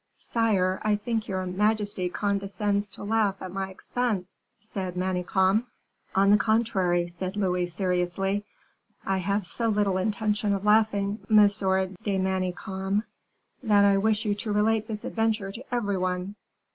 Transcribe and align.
"Sire, 0.17 0.79
I 0.81 0.95
think 0.95 1.27
your 1.27 1.45
majesty 1.45 2.09
condescends 2.09 2.87
to 2.87 3.03
laugh 3.03 3.39
at 3.39 3.51
my 3.53 3.69
expense," 3.69 4.41
said 4.59 4.95
Manicamp. 4.97 5.67
"On 6.15 6.31
the 6.31 6.39
contrary," 6.39 7.07
said 7.07 7.37
Louis, 7.37 7.67
seriously, 7.67 8.43
"I 9.05 9.19
have 9.19 9.45
so 9.45 9.67
little 9.69 9.99
intention 9.99 10.53
of 10.53 10.65
laughing, 10.65 11.19
Monsieur 11.29 11.85
de 11.85 12.17
Manicamp, 12.17 13.03
that 13.61 13.85
I 13.85 13.97
wish 13.99 14.25
you 14.25 14.33
to 14.33 14.51
relate 14.51 14.87
this 14.87 15.03
adventure 15.05 15.51
to 15.51 15.63
every 15.71 15.99
one." 15.99 16.33